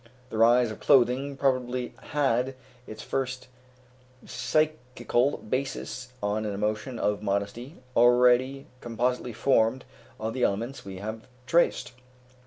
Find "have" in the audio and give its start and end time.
10.95-11.27